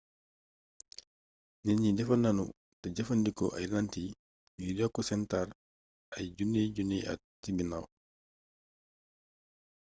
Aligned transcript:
nit 1.63 1.77
ñi 1.81 1.89
defar 1.97 2.19
nañu 2.23 2.45
te 2.81 2.87
jëfandikoo 2.95 3.49
ay 3.57 3.65
làntiy 3.73 4.09
ngir 4.55 4.77
yokk 4.79 4.95
seen 5.07 5.21
taar 5.31 5.49
ay 6.15 6.25
junniy-junniy 6.37 7.03
at 7.11 7.21
ci 7.41 7.49
ginaaw 7.57 7.85